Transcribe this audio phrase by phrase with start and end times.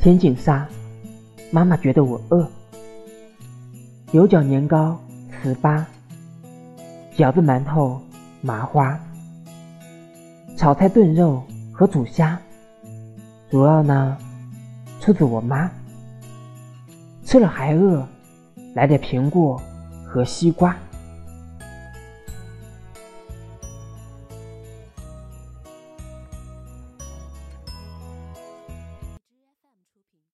[0.00, 0.64] 天净沙
[1.50, 2.48] 妈妈觉得我饿。
[4.12, 4.98] 油角年糕
[5.42, 5.84] 糍粑
[7.16, 8.00] 饺子馒头
[8.40, 8.98] 麻花。
[10.56, 11.42] 炒菜炖肉
[11.72, 12.38] 和煮虾
[13.50, 14.16] 主要呢
[15.00, 15.70] 出自我妈。
[17.24, 18.06] 吃了还饿
[18.74, 19.60] 来点苹果
[20.06, 20.76] 和西瓜。